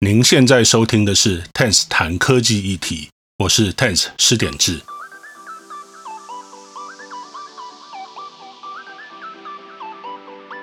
[0.00, 3.08] 您现在收听的是 Tense 谈科技议题，
[3.38, 4.80] 我是 Tense 施典治。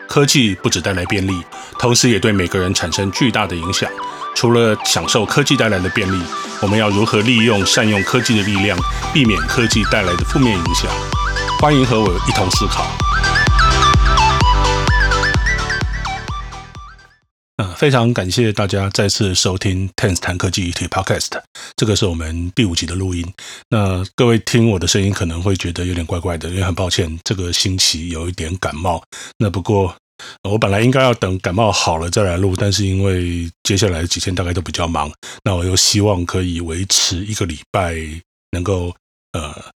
[0.08, 1.44] 科技不只带来便利，
[1.78, 3.92] 同时也对每个人产生巨大的影响。
[4.38, 6.24] 除了享受科技带来的便利，
[6.62, 8.80] 我们要如何利用、善用科技的力量，
[9.14, 10.90] 避免科技带来的负面影响？
[11.60, 12.90] 欢迎和我一同思考。
[17.58, 21.42] 嗯，非常感谢大家再次收听 Tense 谈科技议题 Podcast，
[21.78, 23.26] 这个是我们第五集的录音。
[23.70, 29.02] 那各位听我的声音可能会觉得有点怪怪的，因为很抱歉，这个星期有一点感冒。
[29.38, 29.96] 那不过
[30.44, 35.10] 我本来应该要等感冒好了再来录，但是因为接下来几天大概都比较忙，
[35.46, 37.96] 那我又希望可以维持一个礼拜
[38.52, 38.94] 能够
[39.32, 39.74] 呃。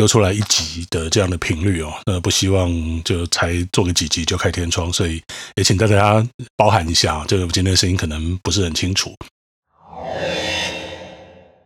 [0.00, 2.72] 丢出来一集的这样的频率哦，那不希望
[3.04, 5.22] 就才做个几集就开天窗，所以
[5.56, 6.26] 也请大家
[6.56, 9.14] 包涵一下，这个今天的声音可能不是很清楚。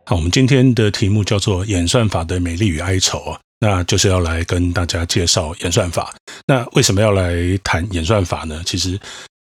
[0.05, 6.13] 好，我们今天的题目叫做“演算法的美丽与哀愁”啊，那就是要来跟大家介绍演算法。
[6.45, 8.61] 那为什么要来谈演算法呢？
[8.65, 8.99] 其实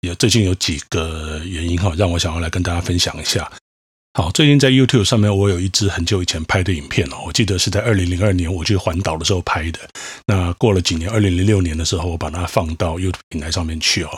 [0.03, 3.51] 有最近有几个原因哈，让我想要来跟大家分享一下。
[4.17, 9.81] 好，最近在 YouTube 上面，我有一支很久以前拍的影片哦，我记得是在二零零二年我去环岛的时候拍的。
[10.25, 14.11] 那过了几年，二零零六年的时候，我把它放到 YouTube 平台上面去哦。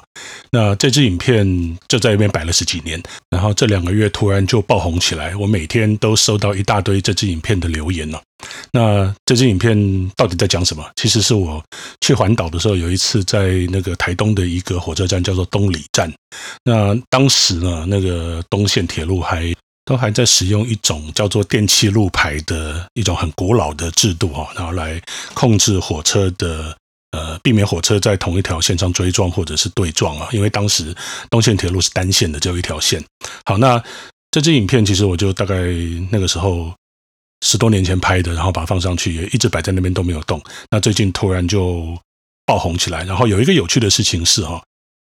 [0.50, 8.18] 那这支影片就在那边摆了十几年，然后这两个月突然就爆红起来，我每天都收到一大堆这支影片的留言哦。
[8.72, 10.84] 那这支影片到底在讲什么？
[10.96, 11.64] 其实是我
[12.02, 16.12] 去环岛的时候，有一次在那个台东的一个火车站叫做东里站。
[16.62, 19.54] 那当时呢，那个东线铁路还
[19.86, 25.00] 都还在使用一种叫做电气路牌的一种很古老的制度哈，然后来
[25.32, 26.76] 控制火车的
[27.12, 30.28] 呃，避免火车在同一条线上追撞或者是对撞啊。
[30.32, 30.92] 因为当时
[31.30, 33.02] 东线铁路是单线的，只有一条线。
[33.44, 33.80] 好，那
[34.32, 35.54] 这支影片其实我就大概
[36.10, 36.74] 那个时候
[37.42, 40.42] 十多年前拍的，然后把它放上去，也一直摆在那边都没有动。
[40.68, 41.96] 那最近突然就
[42.44, 44.60] 爆红起来，然后有一个有趣的事情是哈，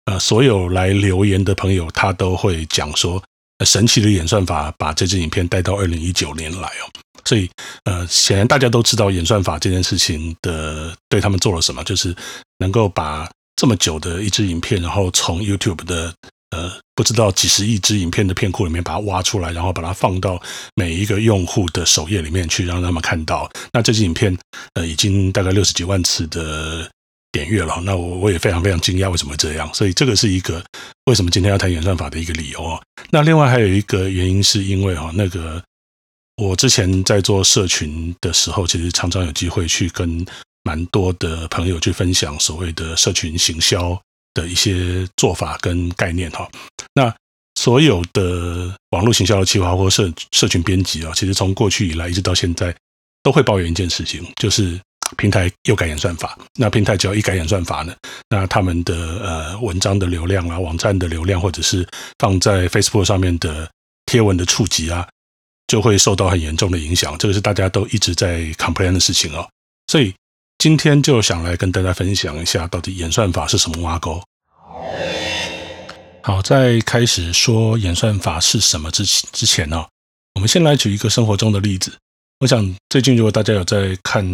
[0.06, 3.22] 呃，所有来留言的朋友他都会讲说。
[3.65, 6.88] 神奇的演算法把这支影片带到二零一九年来哦，
[7.25, 7.50] 所以
[7.84, 12.15] 呃，显然大家都知道演算法这件事情的对他们做了什么，就是
[12.59, 16.12] 能够把这么久的一支影片，然后从 YouTube 的
[16.50, 20.41] 呃不知道几十亿支影片的片库里面把它挖出来，然后把它放到
[20.75, 23.50] 每一个用户的首页里面去，让他们看到。
[23.72, 24.37] 那这支影片
[24.75, 26.91] 呃已经大概六十几万次的。
[27.32, 29.72] 点阅了，那我我也非常非常惊讶，为什么这样？
[29.72, 30.64] 所以这个是一个
[31.04, 32.82] 为什么今天要谈演算法的一个理由哦。
[33.10, 35.62] 那另外还有一个原因，是因为哈，那个
[36.36, 40.26] 我之前在做社群的时候，其实常常有机会去跟
[40.64, 43.97] 蛮多的朋友去分享所谓的社群行销
[44.34, 46.50] 的一些做法跟概念哈。
[46.94, 47.14] 那
[47.54, 52.74] 所有的网络行销的企划或社社群编辑啊，其实从过去以来一直到现在，
[53.22, 54.80] 都会抱怨一件事情，就是。
[55.16, 57.94] 平台又改演算法，那平台只要一改演算法呢，
[58.28, 61.87] 那他们的呃文章的流量啊、网站的流量，或者是
[62.19, 63.69] 放在 Facebook 上面的
[64.06, 65.09] 贴文的触及啊，
[65.66, 67.16] 就会受到很严重的影响。
[67.19, 69.48] 这个是大家都一直在 complain 的事情哦。
[69.88, 70.15] 所以
[70.59, 74.22] 今天就想来跟大家分享一下，到底演算法是什么挖沟。
[76.22, 79.87] 好，在开始说演算法是什么之之前呢，
[80.34, 81.92] 我们先来举一个生活中的例子。
[82.40, 84.24] 我想最近如果大家有在看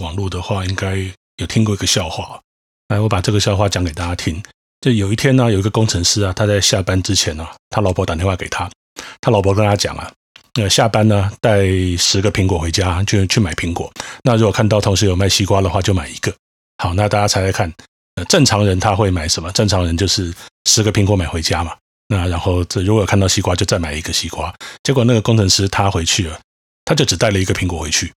[0.00, 0.96] 网络的话，应该
[1.36, 2.40] 有听过一个笑话。
[2.88, 4.42] 来，我把这个笑话讲给大家听。
[4.80, 8.68] 就有一天呢，有一个工程师啊，他在下班之前呢，他老婆打电话给他，
[9.20, 10.12] 他老婆跟他讲啊，
[10.54, 11.64] 呃，下班呢带
[11.96, 13.88] 十个苹果回家，就去买苹果。
[14.24, 16.34] 那如果看到同时有卖西瓜的话，就买一个。
[16.78, 17.72] 好，那大家猜猜看，
[18.16, 19.52] 呃，正常人他会买什么？
[19.52, 20.34] 正常人就是
[20.68, 21.76] 十个苹果买回家嘛。
[22.08, 24.52] 那然后这如果看到西瓜，就再买一个西瓜。
[24.82, 26.36] 结果那个工程师他回去了。
[26.84, 28.12] 他就只带了一个苹果回去。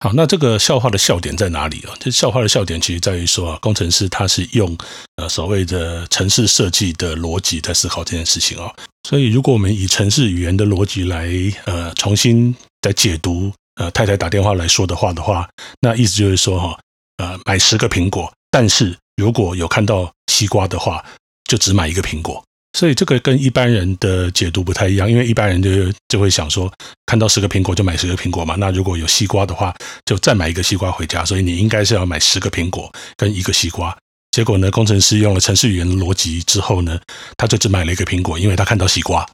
[0.00, 1.94] 好，那这个笑话的笑点在哪里啊？
[1.98, 4.76] 这笑话的笑点其实在于说啊，工程师他是用
[5.16, 8.70] 呃所谓的城市设计的逻辑在思考这件事情啊。
[9.08, 11.30] 所以，如果我们以城市语言的逻辑来
[11.64, 15.48] 呃重新再解读呃太太打电话来说的话的话，
[15.80, 16.78] 那意思就是说哈
[17.16, 21.02] 呃买十个苹果，但是如果有看到西瓜的话，
[21.44, 22.44] 就只买一个苹果。
[22.76, 25.70] 所以这个跟一般人的解读不太一样，因为一般人就
[26.08, 26.70] 就会想说，
[27.06, 28.54] 看到十个苹果就买十个苹果嘛。
[28.58, 29.74] 那如果有西瓜的话，
[30.04, 31.24] 就再买一个西瓜回家。
[31.24, 33.96] 所以你应该是要买十个苹果跟一个西瓜。
[34.30, 37.00] 结果呢，工程师用了程式语言的逻辑之后呢，
[37.38, 39.26] 他就只买了一个苹果，因为他看到西瓜。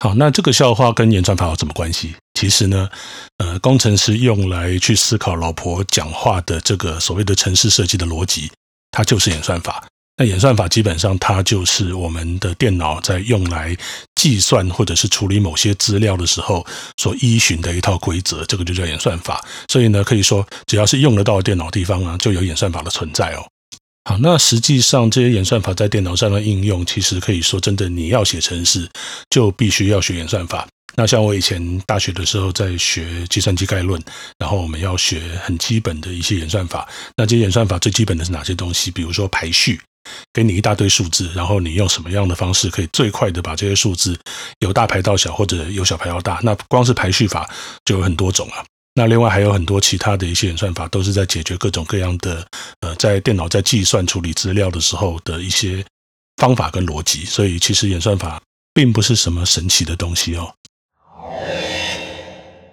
[0.00, 2.16] 好，那这个笑话跟演算法有什么关系？
[2.34, 2.90] 其实呢，
[3.38, 8.50] 呃，工程师用来去思考老婆讲话的这个所谓的程式设计的逻辑，
[8.90, 9.86] 它就是演算法。
[10.20, 13.74] 那演算法基本上它就是我们的电脑在用来
[14.16, 16.62] 计算或者是处理某些资料的时候
[16.98, 19.42] 所依循的一套规则，这个就叫演算法。
[19.72, 23.42] 所以呢，可以说只要是用得到电脑地方啊，就有演算法的存在哦。
[24.04, 28.86] 好，那实际上这些演算法在电脑上的应用，其实可以说真的，你要写程式，
[29.30, 30.68] 就必须要学演算法。
[30.96, 33.98] 那像我以前大学的时候在学计算机概论，
[34.38, 36.86] 然后我们要学很基本的一些演算法。
[37.16, 38.90] 那这些演算法最基本的是哪些东西？
[38.90, 39.80] 比如说排序，
[40.32, 44.18] 给你一大堆数字，然后你用什么样的方式可以最快的把这些数字
[44.60, 46.40] 由大排到小，或者由小排到大？
[46.42, 47.48] 那光是排序法
[47.84, 48.64] 就有很多种啊。
[48.94, 52.46] 那另外还有很多其他的一些演算法，都是在解决各种各样的
[52.80, 55.84] 呃，在电脑在计算处理资料的时候的一些
[56.36, 57.24] 方法跟逻辑。
[57.24, 58.42] 所以其实演算法
[58.74, 60.52] 并不是什么神奇的东西哦。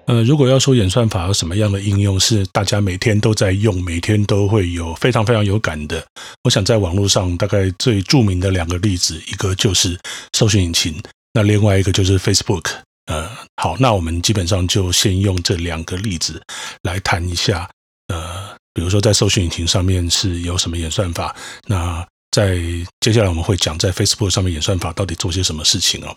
[0.08, 6.02] 呃，如果要说演算法有什么样的应用是大家每天都在用，每天都会有非常非常有感的，
[6.46, 10.00] 我想在网络上大概最著名的两个例子，一个就是
[10.32, 10.98] 搜寻引擎，
[11.34, 12.70] 那另外一个就是 Facebook。
[13.08, 16.42] 呃，好，那我们基本上就先用这两个例子
[16.84, 17.70] 来谈一下。
[18.08, 21.36] 呃，比如说在搜寻引擎上面是有什么演算法，
[21.68, 22.58] 那在
[23.02, 26.16] 接下来我们会讲在 Facebook 上面演算法到底做些什么事情哦。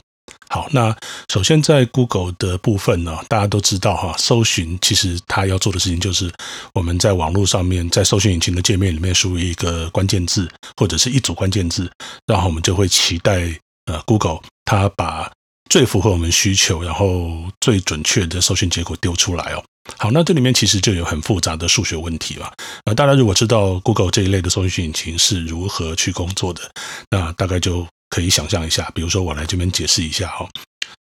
[0.48, 0.96] 好，那
[1.32, 6.32] 首先在 Google 的部分呢，大家都知道哈，搜寻其实它要做的事情就是
[6.74, 11.88] 我们在网络上面，在搜寻引擎的界面里面输入一个关键字或者是一组关键字，
[12.26, 13.42] 然后我们就会期待
[13.86, 15.30] 呃 Google 它把
[15.68, 19.62] 最符合我们需求，然后最准确的搜寻结果丢出来哦。
[19.98, 22.52] 好，那这里面其实就有很复杂的数学问题了。
[22.84, 26.62] 那大家如果知道 Google 这一类的搜寻引擎是如何去工作的，
[27.08, 27.86] 那大概就。
[28.20, 30.46] 可以想象一下，比如说我来这边解释一下哈。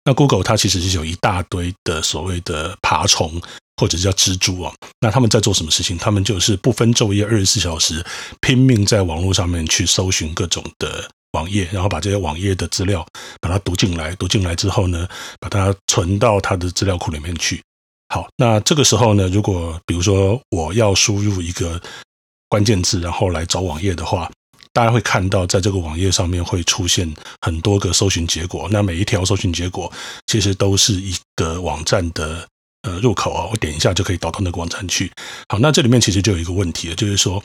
[0.06, 3.42] 那 Google 它其实是有一大堆的所谓的爬虫
[3.76, 4.74] 或者叫蜘蛛哦。
[5.02, 5.98] 那他们在做什么事情？
[5.98, 8.04] 他们就是不分昼夜，二十四小时
[8.40, 13.06] 拼命在网络上面去搜寻各种的网页，然后把这些网页的资料
[13.42, 15.06] 把它读进来，读进来之后呢，
[15.42, 17.62] 把它存到它的资料库里面去。
[18.08, 21.80] 好，那这个时候呢，如果比如说我要输入一个
[22.48, 24.32] 关键字，然后来找网页的话。
[24.72, 27.12] 大家会看到，在这个网页上面会出现
[27.42, 28.68] 很多个搜寻结果。
[28.72, 29.92] 那每一条搜寻结果
[30.28, 32.48] 其实都是一个网站的
[32.84, 35.12] 呃入口啊，我点一下就可以导到那个网站去。
[35.50, 37.44] 好，那这里面其实就有一个问题了，就是说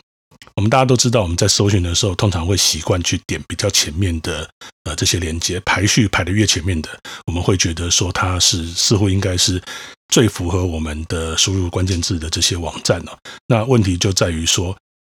[0.54, 4.48] 我们大家都知道，我们在搜寻的时候，通常会习惯去点比较前面的
[4.84, 6.90] 呃这些连接，排序排的越前面的，
[7.26, 9.60] 我们会觉得说它是似乎应该是
[10.08, 13.18] 最符合我们的输入关键字的这些网站了。
[13.46, 14.76] 那问题就在于说。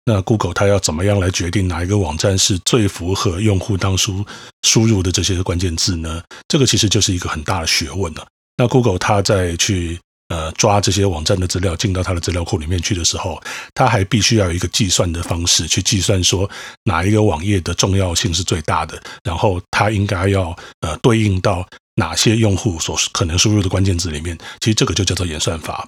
[0.10, 4.26] 那 Google 它要怎么样来决定哪一个网站是最符合用户当初
[4.62, 6.24] 输入的这些关键字呢？
[6.48, 8.26] 这个其实就是一个很大的学问了。
[8.56, 10.00] 那 Google 它在去
[10.30, 13.38] 呃抓这些网站的资料进到它的资料库里面去的时候，
[13.74, 16.50] 它还必须要有一个计算的方式去计算说
[16.86, 24.38] 哪一个网页的重要性是最大的，然后它应该要呃对应到哪些用户所可能输入的关键字里面。
[24.62, 25.86] 其实这个就叫做演算法。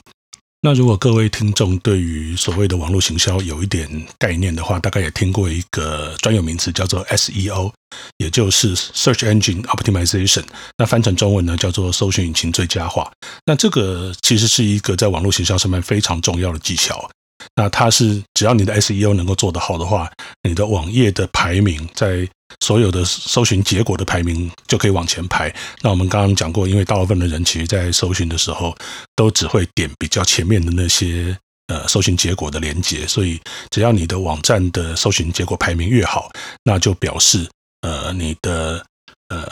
[0.62, 7.72] 那如果各位听众对于所谓的网络行销有一点概念的话，大概也听过一个专有名词叫做 SEO，
[8.18, 10.44] 也就是 Search Engine Optimization。
[10.78, 13.10] 那翻成中文呢，叫做搜寻引擎最佳化。
[13.46, 17.10] 那这个其实是一个在网络行销上面非常重要的技巧。
[17.56, 20.12] 那它是只要你的 SEO 能够做得好的话，
[20.44, 22.28] 你的网页的排名在
[22.62, 25.54] 所有的搜寻结果的排名就可以往前排。
[25.82, 28.76] 那我们刚刚讲过，因为大部分的人其实在搜寻的时候
[29.16, 31.38] 都只会点比较前面的那些
[31.68, 36.32] 呃搜寻结果的连接，所以只要你的网站的搜寻结果排名越好，
[36.64, 37.48] 那就表示
[37.82, 38.84] 呃你的
[39.30, 39.48] 呃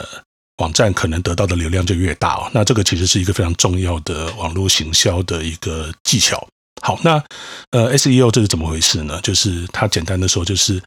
[0.58, 2.50] 网站可能得到的流量就越大哦。
[2.52, 6.46] 那这个其实是一个非常重要的网络行销的一个技巧。
[6.82, 7.22] 好，那
[7.70, 9.20] 呃 SEO 这是怎么回事呢？
[9.22, 10.82] 就是它简单的说就是。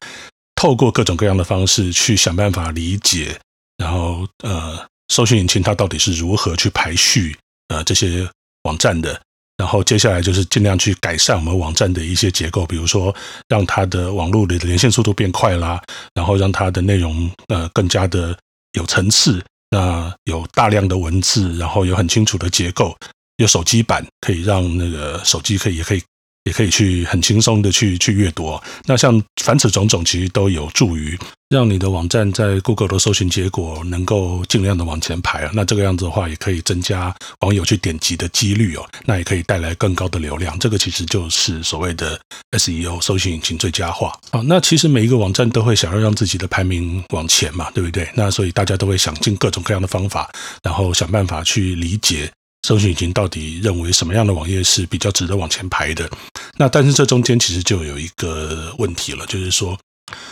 [0.53, 3.35] 透过各种各样的方式去想办法理解，
[3.77, 7.35] 然后呃，搜寻引擎它到底是如何去排序
[7.69, 8.29] 呃这些
[8.63, 9.19] 网站的，
[9.57, 13.15] 然后接下来就是尽量去改善我们网站的一些结构，比如说
[13.47, 15.81] 让它的网络的连线速度变快啦，
[16.13, 18.37] 然后让它的内容呃更加的
[18.73, 22.95] 有层次，那有大量的文字，然后有很清楚的结构，
[23.41, 26.01] 有手机版可以让那个手机可以也可以。
[26.45, 28.59] 也可以去很轻松的去去阅读。
[28.87, 31.15] 那像凡此种种，其实都有助于
[31.49, 35.51] 让你的网站在 Google 的搜寻结果能够尽量的往前排啊。
[35.53, 38.83] 那这个样子的话，也可以增加网友去点击的几率哦。
[39.05, 40.57] 那也可以带来更高的流量。
[40.57, 42.19] 这个其实就是所谓的
[42.57, 44.11] SEO 搜寻引擎最佳化。
[44.31, 48.09] 好，那其实每一个网站都会想要让自己的排名往前嘛，对不对？
[48.15, 50.27] 那所以大家都会想尽各种各样的方法，
[50.63, 52.31] 然后想办法去理解。
[52.63, 56.09] 搜寻引擎到底认为什么样的网页是比较值得往前排的？
[56.57, 59.77] 那但是这中间其实就有一个问题了，就是说，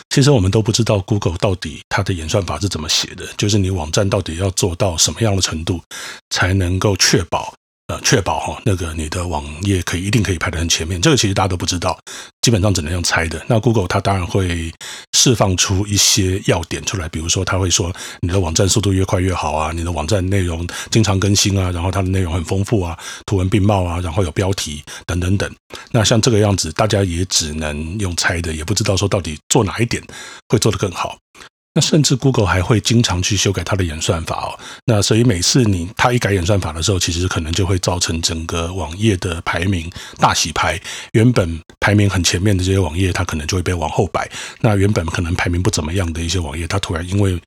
[0.09, 5.81] 其实我们都不知道 Google 到底它的演算法是怎么写的，就是你网站到底要做到什么样的程度，
[6.29, 7.53] 才能够确保。
[7.89, 11.99] 呃，确保哈，那个你的网页可以一定可以排得很前面，这个其实大家都不知道，
[12.39, 13.43] 基本上只能用猜的。
[13.47, 14.71] 那 Google 它当然会
[15.13, 17.91] 释放出一些要点出来，比如说它会说
[18.21, 25.51] 你的网站速度越快越好啊，你的网站内容经常更新啊，然后它的内容很丰富啊，图文并茂啊，然后有标题等等等。
[25.91, 29.99] 那像这个样子，大家也只能用猜的，也不知道说到底做哪一点
[30.49, 31.17] 会做得更好。
[31.79, 34.59] 甚至 Google 还会经常去修改它的演算法哦。
[34.85, 40.79] 那所以每次你它一改演算法的时候，其实可能就会造成整个网页的排名大洗牌。
[41.13, 44.29] 原本排名很前面的这些网页，它可能就会被往后摆。
[44.61, 47.39] 那原本可能排名不怎么样的一些网页，它突然因为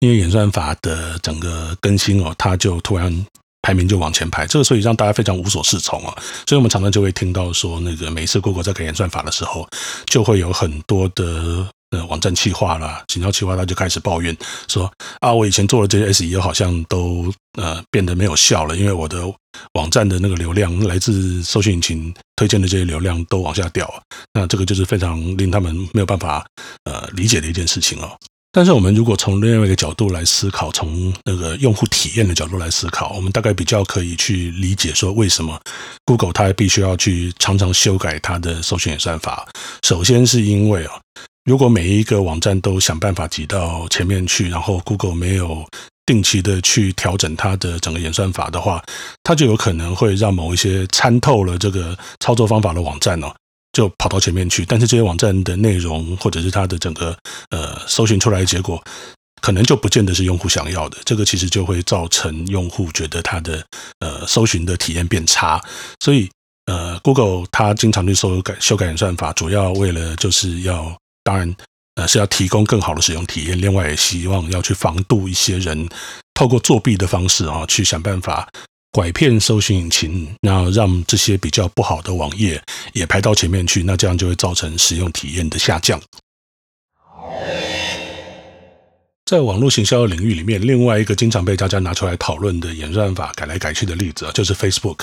[0.00, 3.26] 因为演算法的整个更新哦，它就突然
[3.62, 4.46] 排名就往前排。
[4.46, 6.16] 这个所以让大家非常无所适从啊。
[6.46, 9.68] 所以我们常常就会听到说，那个每次 Google 在改演算法的时候，
[10.06, 11.66] 就会有很多的。
[11.90, 14.36] 呃，网站企划啦，行销企划，他就开始抱怨
[14.68, 19.24] 说啊，我以前做的这些 SEO 好像都呃变得没有效了，因为我的
[19.72, 23.90] 网站的那个流量来自搜寻引擎推荐的这些流量都往下掉，
[24.34, 26.46] 那这个就是非常令他们没有办法
[26.84, 28.14] 呃理解的一件事情哦。
[28.52, 35.58] 但是我们如果从另外一个角度来思考，从那个用户体验的角度来思考，我们大概比较可以去理解说，为什么
[36.04, 39.48] Google 它必须要去常常修改它的搜寻演算法。
[39.84, 41.00] 首先是因为啊。
[41.48, 45.66] 如果每一个网站都想办法挤到前面去，然后 Google 没有
[46.04, 48.84] 定期的去调整它的整个演算法的话，
[49.24, 53.34] 它就有可能会让某一些参透了这个操作方法的网站哦，
[53.72, 54.62] 就跑到前面去。
[54.66, 57.16] 但是这些网站的内容或者是它的整个
[57.48, 58.78] 呃搜寻出来的结果，
[59.40, 60.98] 可能就不见得是用户想要的。
[61.06, 63.64] 这个其实就会造成用户觉得它的
[64.00, 65.58] 呃搜寻的体验变差。
[66.00, 66.28] 所以
[66.66, 70.94] 呃，Google 它经常去修改修改演算法，主要为了就是要。
[71.22, 71.56] 当然，
[71.94, 73.60] 呃，是要提供更好的使用体验。
[73.60, 75.88] 另外，也希望要去防堵一些人
[76.34, 78.48] 透过作弊的方式啊，去想办法
[78.92, 83.82] 拐骗搜寻引擎，那让这些比较不好的网页也排到前面去。
[83.82, 86.00] 那这样就会造成使用体验的下降。
[89.28, 95.00] 在网络行销领域里面，另外一个经常被大家拿出来讨论的演算法改来改去的例子啊，就是 Facebook。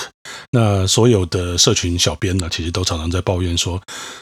[0.50, 3.80] 那所有的社群小编呢，其实都常常在抱怨说，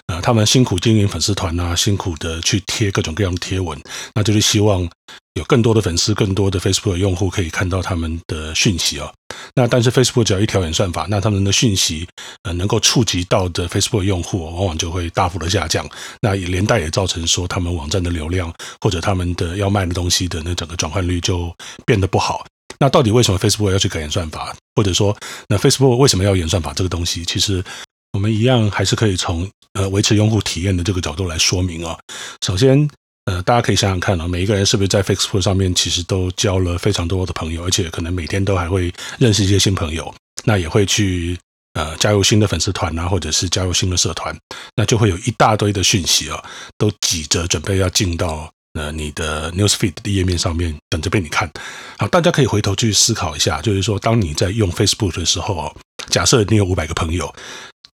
[0.09, 3.81] 呃，他们辛苦经营粉丝团啊，辛苦的去贴各种各样的贴文，
[4.15, 4.87] 那就是希望。
[5.35, 9.13] 有更多的粉丝，更多的 Facebook 用户可以看到他们的讯息啊、哦。
[9.57, 12.07] 那但是 Facebook 只要一调演算法，那他们的讯息
[12.45, 15.89] 呃能够触及到的 Facebook 用户、往往就会大幅的下降。
[16.21, 21.53] 那连带也造成说他们网站的流量或者他们的要卖的东西的那整个转换率就
[21.85, 22.47] 变得不好。
[22.79, 24.55] 那到底为什么 Facebook 要去改演算法？
[24.77, 25.17] 或者说，
[25.49, 27.25] 那 Facebook 为什么要演算法这个东西？
[27.25, 27.63] 其实
[28.13, 31.99] 我们一样还是可以从呃维持用户体验的这个角度来说明啊、哦。
[32.47, 32.89] 首先。
[33.27, 40.15] 呃，大家可以想想看啊，每一个人是不是在 Facebook 上面其实都交了非常多的朋友，而且可能每天都还会认识一些新朋友，
[40.45, 41.39] 那也会去
[41.73, 44.37] 呃加入新的粉丝团啊，或者是加入新的社团，
[44.77, 46.45] 那就会有一大堆的讯息啊，
[46.77, 51.51] 都挤着准备要进到呃你的 Newsfeed 的页面上面，等着被你看。
[51.97, 55.77] 好，大家可以回头去思考一下，就是说，当你在用 Facebook 的时候哦，
[56.11, 57.35] 假设你有五百个朋友，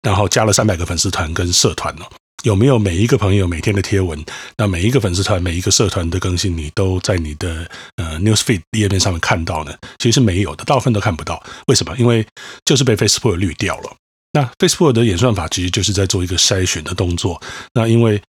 [0.04, 2.06] 然后加了三百个粉丝团跟社团哦。
[2.46, 4.24] 有没有每一个朋友每天的贴文？
[4.56, 9.76] 那每一个粉丝团、每一个社团的更新，你都在你的呃 Newsfeed 页面上面看到呢？
[9.98, 11.44] 其实没有的，大部分都看不到。
[11.66, 11.98] 为什么？
[11.98, 12.24] 因为
[12.64, 13.96] 就是被 Facebook 滤掉了。
[14.32, 17.42] 那 Facebook 的演算法其实就是在做一个筛选的动作。
[17.74, 18.22] 那因为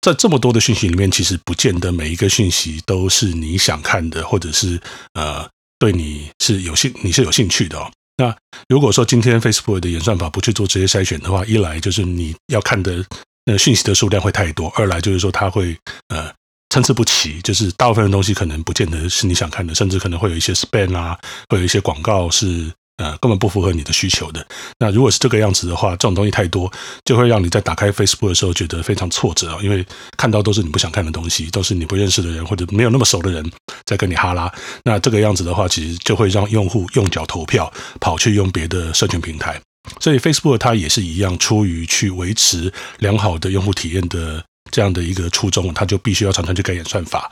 [0.00, 4.80] 在这么多的讯息里面，其实不见得每一个讯息都是你想看的，或者是
[5.12, 5.46] 呃
[5.78, 7.78] 对你是有兴你是有兴趣的。
[8.16, 8.34] 那
[8.70, 13.04] 如果说今天 Facebook 的演算法不去做这些筛选的话，一来就是你要看的。
[13.44, 15.76] 那讯息的数量会太多，二来就是说它会
[16.08, 16.32] 呃
[16.70, 21.18] 参差不齐，就是大部分的东西可能不见得是你想看的，甚至可能会有一些 spam 啊，
[21.48, 24.46] 会有一些广告是呃根本不符合你的需求的。
[24.78, 26.72] 那如果是这个样子的话，这种东西太多，
[27.04, 29.84] 就会让你在打开 Facebook 的时候觉得非常挫折，因为
[30.16, 33.50] 看到都是你不想看的东西，都是你不认识的人或者没有那么熟的人
[33.84, 34.50] 在跟你哈拉。
[34.84, 37.70] 那这个样子的话，其实就会让用户用脚投票，
[38.00, 39.60] 跑去用别的社群平台。
[40.00, 47.30] 所以，Facebook 它也是一样，出于去维持良好的用户体验的这样的一个初衷，它就必须要常常去改演算法。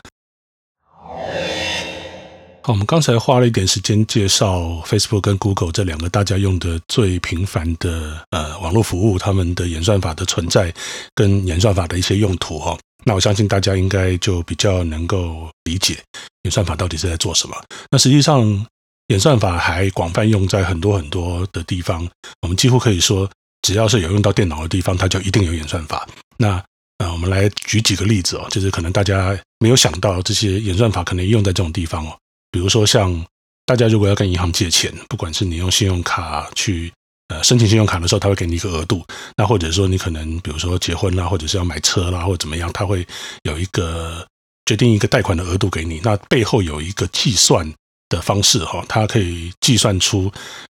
[2.62, 10.72] 好，我们刚才花了一点时间介绍 Facebook 跟 Google 这两个大家用的最频繁的呃网络服务，他们的演算法的存在
[11.14, 12.78] 跟演算法的一些用途哈。
[13.04, 15.98] 那我相信大家应该就比较能够理解
[16.42, 17.56] 演算法到底是在做什么。
[17.90, 18.66] 那实际上，
[19.10, 22.08] 演算法还广泛用在很多很多的地方，
[22.42, 23.28] 我们几乎可以说，
[23.62, 26.08] 只要是有用到电脑的地方，它就一定有演算法。
[26.36, 26.62] 那
[26.98, 32.16] 呃，我们来举几个例子哦，就是可能大家没有想到这些演算法可能用在这种地方哦，
[32.52, 33.26] 比如说像
[33.66, 36.92] 大家如果要跟银行借钱，不管是你用信用卡去
[37.30, 39.04] 呃申请信用卡的时候，他会给你一个额度，
[39.36, 43.04] 那或者说你可能比如说结婚啦，或者是要买车啦，或者怎么样，他会
[43.42, 44.24] 有一个
[44.66, 47.68] 决定一个贷款的额度给你，那背后有一个计算
[48.10, 50.30] 的方式哈，它可以计算出。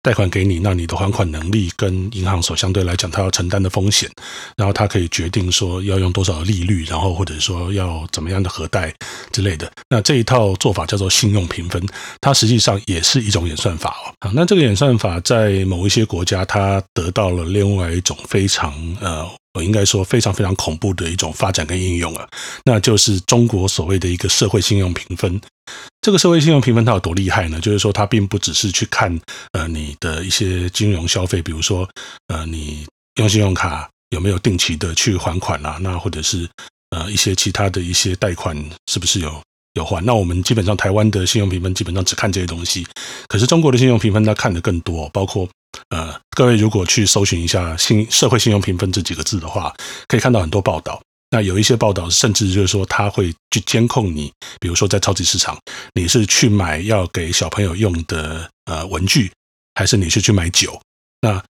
[0.03, 4.11] 贷款给你，那你的还款能力跟银行所相对来讲，它要承担的风险，
[4.57, 8.95] 然后它可以决定说要用多少利率，然后或者说要怎么样的核贷
[9.31, 9.71] 之类的。
[9.91, 11.87] 那这一套做法叫做信用评分，
[12.19, 14.09] 它实际上也是一种演算法哦。
[14.21, 18.73] 好，那这个演算法在某一些国家，它得到了另外一种非常
[19.03, 22.28] 呃，我应该说非常非常恐怖的一种发展跟应用啊，
[22.64, 25.40] 那就是中国所谓的一个社会信用评分。
[26.00, 27.61] 这个社会信用评分它有多厉害呢？
[27.61, 29.21] 就是说，它并不只是去看
[29.52, 31.88] 呃你的一些金融消费，比如说
[32.28, 36.49] 呃你用信用卡有没有定期的去还款啊，那或者是
[36.90, 39.42] 呃一些其他的一些贷款是不是有
[39.75, 40.02] 有还？
[40.04, 42.87] 那我们基本上台湾的信用评分基本上只看这些东西，
[43.28, 45.49] 可是中国的信用评分它看得更多，包括
[45.91, 49.75] 呃各位如果去搜寻一下信社会信用评分这几个字的话，
[50.09, 51.00] 可以看到很多报道。
[51.33, 55.57] 那有一些报道，甚至就是说，他会去监控你，比如说在超级市场，
[55.95, 59.31] 你是去买要给小朋友用的呃文具，
[59.77, 60.81] 还是你是去买酒？
[61.21, 61.41] 那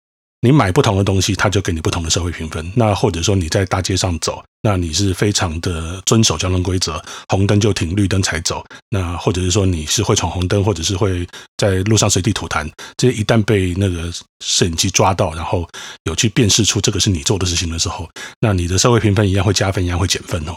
[0.42, 2.72] 你买不同的东西，他就给你不同的社会评分。
[2.74, 8.64] 那或者说你在大街上走，那你是非常的遵守交通规则，红灯就停，绿灯才走。
[8.88, 11.26] 那或者是说你是会闯红灯，或者是会
[11.58, 12.66] 在路上随地吐痰，
[12.96, 14.10] 这一旦被那个
[14.42, 15.68] 摄影机抓到，然后
[16.04, 18.08] 有去辨识出这个是你做的事情的时候，
[18.40, 20.56] 那你的社会评分一样会加分，一样会减分哦。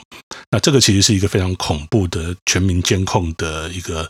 [0.50, 4.10] 那这个其实是一个非常恐怖的全民监控的一个。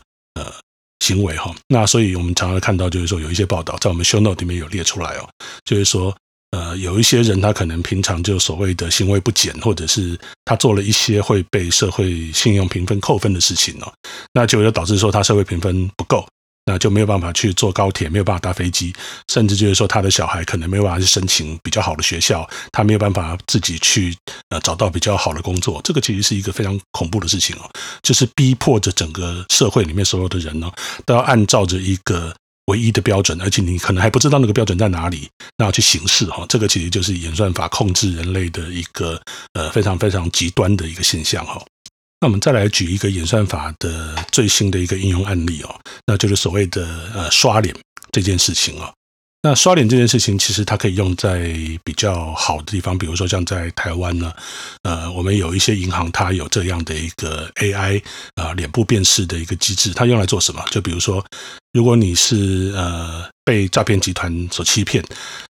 [1.04, 5.28] 行为哈，那所以我们常常看到，就是说有一些报道在我们 show note 里面有列出来哦，
[5.66, 6.16] 就是说，
[6.52, 13.92] 呃，有一些人他可能平常就所谓的行为不检，或者是他做了一些会被社会信用评分扣分的事情哦，
[14.32, 16.26] 那就就导致说他社会评分不够。
[16.66, 18.92] 那就没有办法去坐高铁，没有办法搭飞机，
[19.28, 24.16] 甚至就是说他的小孩可能没有办法去申请比较好的学校，他没有办法自己去
[24.48, 27.70] 呃找到比较好的工作，这个其实是一个非常恐怖的事情哦，
[28.02, 30.70] 就是逼迫着整个社会里面所有的人呢
[31.04, 32.34] 都要按照着一个
[32.66, 39.20] 唯一的标准，而且你可能还不知道那个标准在哪里，那要去行事哈，这个其实就是演算法控制人类的一个
[39.52, 41.62] 呃非常非常极端的一个现象哈。
[42.20, 47.74] 那我们再来举一个演算法的最新的一个应用案例哦，那就是所谓的呃刷脸
[48.12, 48.92] 这件事情哦。
[49.42, 54.32] 那刷脸这件事情，其实它可以用在比较好的地方，比如说像在台湾呢，
[54.84, 58.02] 呃，我们有一些银行它有这样的一个 AI
[58.36, 60.64] 啊脸部辨识的一个机制，它用来做什么？
[60.70, 61.22] 就比如说，
[61.74, 65.04] 如果你是呃被诈骗集团所欺骗，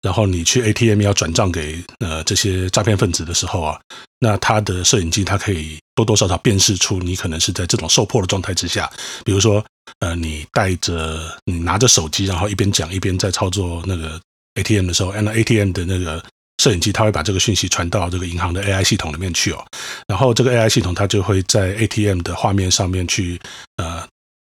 [0.00, 3.78] 然后你去 ATM 要转账给呃这些诈骗分子的时候啊。
[4.22, 8.90] 那他的摄影机，它可以多多少少辨识出你可能是在这种受迫的状态之下，
[9.24, 9.64] 比如说，
[10.00, 14.20] 呃，你带着你拿着手机，然后一边讲一边在操作那个
[14.56, 16.22] ATM 的时候，那 ATM 的那个
[16.62, 19.64] 摄影机，它会把这个讯息传到这个银行的 AI 系统里面去哦，
[20.06, 23.40] 然后这个 AI 系统它就会在 ATM 的画面上面去
[23.76, 24.06] 呃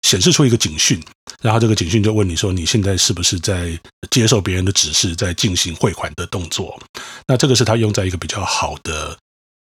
[0.04, 1.02] 显示出一个警讯，
[1.42, 3.76] 然后这个警讯就问你说，你现在是不是在
[4.10, 6.78] 接受别人的指示，在进行汇款的动作？
[7.26, 9.16] 那这个是它用在一个比较好的。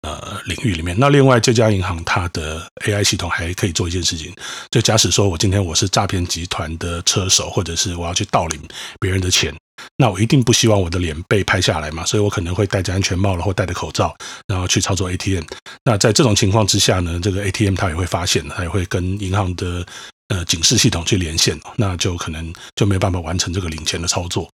[0.05, 4.33] 呃，领域里面，那另外这家银行它的 AI 系统还可以做一件事情，
[4.69, 8.59] 就假使说我今天我是诈骗集团的车手，或者是我要去盗领
[8.99, 9.55] 别人的钱，
[9.95, 14.13] 那我一定不希望我的脸被拍下来嘛，所以我可能会戴着安全帽了，或戴着口罩，
[14.45, 15.45] 然后去操作 ATM。
[15.85, 19.85] 那在这种情况之下呢，这个 ATM 它也会发现，它也会跟银行的
[20.33, 24.49] 呃警示系统去连线，那就可能就没办法完成这个领钱的操作。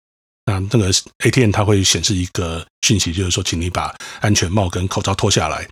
[0.46, 5.68] 那这个 ATM 它会显示一个讯息，就是说，请你把安全帽跟口罩脱下来。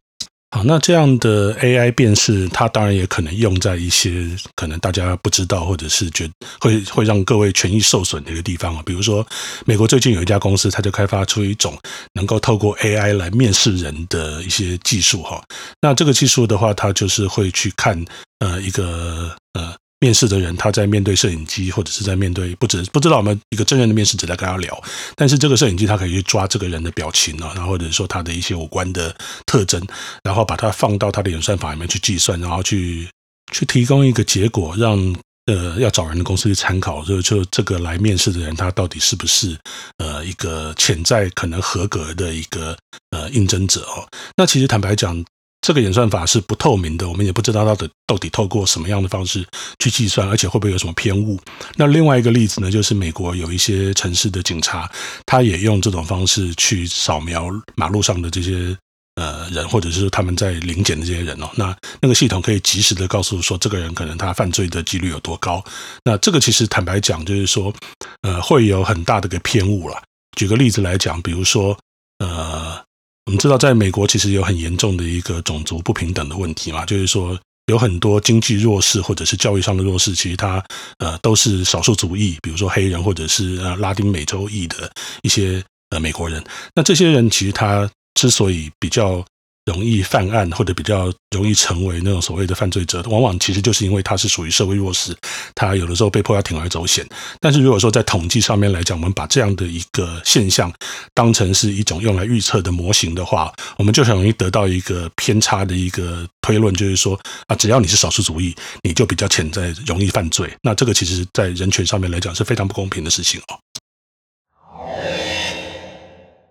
[0.51, 6.29] 好，那这样的 AI 辨识，它当然也可能用在一些可能大家不知道，或者是觉
[6.61, 8.83] 会会让各位权益受损的一个地方啊。
[8.85, 9.27] 比如说，
[9.65, 11.79] 美国最近有一家公司，它就开发出一种
[12.13, 15.43] 能够透过 AI 来面试人的一些技术哈。
[15.81, 18.05] 那这个技术的话，它就是会去看
[18.41, 19.73] 呃一个呃。
[20.05, 24.79] 面试的人，他在面对摄影机，或者是在面对不知不知道我们一个真人的面试者在跟他聊，
[25.17, 29.81] 但是这个摄影机它可以去抓这个人的表情啊，然后或者说他的一些五官的特征，
[30.23, 33.09] 然后把它放到他的演算法里面去计算，然后去
[33.51, 39.57] 去提供一个结果，让呃要找人的公司去参考，就就这个来面试的人他到底是不是
[39.97, 42.77] 呃一个潜在可能合格的一个
[43.13, 44.07] 呃应征者哦。
[44.37, 45.25] 那其实坦白讲。
[45.65, 49.43] 这个演算法是不透明的，我们也不知道它的到底透过什么样的方式
[49.79, 51.41] 去计算，而且会不会有什么偏误。
[51.77, 54.87] 那另外一个例子呢，就是美国有一些城市的警察，
[55.25, 58.77] 他也用这种方式去扫描马路上的这些
[59.15, 65.65] 呃人，或者是他们在临检的这些人哦，那那个系统可以及时的告诉说这个人可能他犯罪的几率有多高。
[66.05, 67.73] 那这个其实坦白讲，就是说
[68.21, 69.97] 呃会有很大的个偏误了。
[70.37, 71.75] 举个例子来讲，比如说
[72.19, 72.84] 呃
[73.27, 77.39] 我们知道在美国其实有很严重的一个种族不平等的问题嘛，就是说。
[77.69, 80.63] 有很多经济弱势或者是教育上的弱势，其实他
[80.99, 86.45] 呃都是少数族裔，比如说黑人或者是呃拉丁美洲裔的一些呃美国人。
[86.75, 89.25] 那这些人其实他之所以比较。
[89.65, 95.17] 容易犯案或者比较容易成为那种所谓的犯罪者，往往其实就是因为他是属于社会弱势，
[95.55, 97.07] 他有的时候被迫要铤而走险。
[97.41, 100.73] 但是如果说在统计上面来讲，我们把这样的一个现象
[101.15, 110.53] 当成是一种用来预测的模型的话，我们就很容易得到一个偏差的一个推论，就是说啊，只要你是少数主义，你就比较潜在容易犯罪。
[110.63, 113.59] 那这个其实在人权上面来讲是非常不公平的事情哦。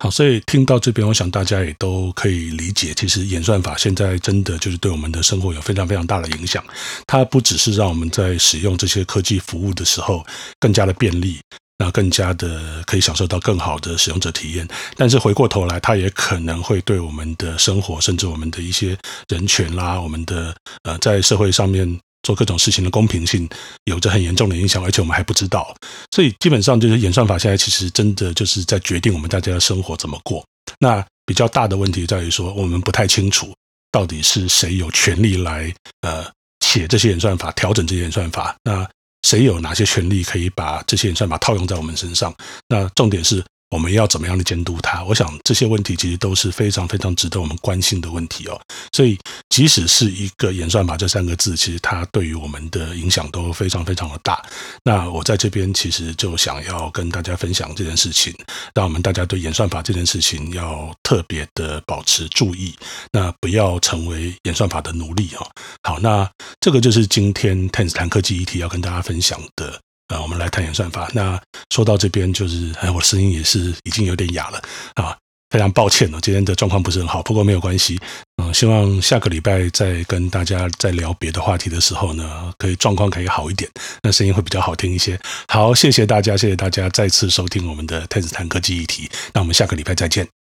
[0.04, 6.62] 好，所以听到这边，我想大家也都可以理解，其实演算法现在真的就是对我们的生活有非常非常大的影响。
[7.08, 10.22] 它不只是让我们在使用这些科技服务的时候
[10.60, 11.40] 更加的便利，
[11.78, 18.98] 那更加的可以享受到更好的使用者体验，但是回过头来，它也可能会对我们的生活，甚至我们的一些
[19.30, 21.98] 人权啦，我们的呃，在社会上面。
[22.24, 23.48] 做各种事情的公平性
[23.86, 25.76] 有着很严重的影响，而且我们还不知道，
[26.12, 30.44] 所以基本上就是演算法现在其实真的就是在决定我们大家的生活怎么过。
[30.80, 33.54] 那比较大的问题在于说，我们不太清楚
[33.92, 36.26] 到底是谁有权利来呃
[36.66, 38.90] 写这些演算法、调整这些演算法，那
[39.28, 42.34] 谁有哪些权利可以把这些演算法套用在我们身上？
[42.68, 43.44] 那重点是。
[43.74, 45.04] 我们要怎么样的监督它？
[45.04, 48.62] 我想这些问题其实都是非常非常值得我们关心的问题哦。
[48.92, 49.18] 所以，
[49.50, 54.46] 即使是一个演算法这三个字，其实它对于我们的影响都非常非常的大。
[54.84, 58.32] 那我在这边其实就想要跟大家分享这件事情，
[58.76, 62.76] 让我们大家对演算法这件事情要特别的保持注意，
[63.12, 65.50] 那不要成为演算法的奴隶哦。
[65.82, 66.30] 好，那
[66.62, 69.82] 这个就是今天 Ten 谈科技议题要跟大家分享的。
[70.08, 71.10] 啊，我们来谈演算法。
[71.14, 71.40] 那
[71.74, 74.62] 说到这边，就是哎，我声音也是已经有点哑了
[74.96, 75.18] 啊，
[75.50, 78.00] 非常抱歉了，今天的状况不是很好，不过没有关系。
[78.42, 83.70] 嗯，希望下个礼拜再跟大家再聊别的话题的时候呢，可以状况可以好一点，
[84.02, 85.20] 那声音会比较好听一些。
[85.48, 89.10] 好，谢谢大家，谢谢大家再次收听我们的 TENS 谈科技议题。
[89.34, 90.43] 那我们下个礼拜再见。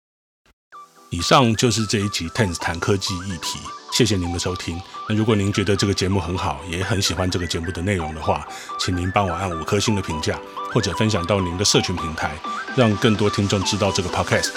[1.10, 3.58] 以上就是这一集 TENS 谈科技议题。
[3.92, 4.80] 谢谢您的收听。
[5.08, 8.46] 那如果您觉得这个节目很好，也很喜欢这个节目的内容的话，
[8.78, 10.38] 请您帮我按五颗星的评价，
[10.72, 12.30] 或者分享到您的社群平台，
[12.76, 14.52] 让更多听众知道这个 podcast。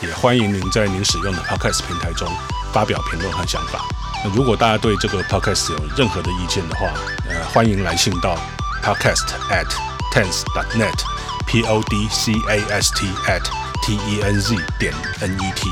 [0.00, 2.26] 也欢迎您在您使用的 podcast 平台中
[2.72, 3.84] 发表评论和想法。
[4.24, 6.86] 那如果大家对这个 podcast 有任何的意见的话，
[7.28, 8.38] 呃，欢迎来信到
[8.82, 9.68] podcast at
[10.14, 13.44] tens dot net，p o d c a s t at
[13.82, 15.68] t e n z 点 n e t，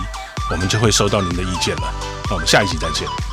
[0.51, 1.93] 我们就会收到您的意见了。
[2.29, 3.28] 那我们下一集再见。